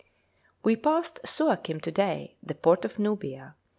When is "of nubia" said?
2.85-3.53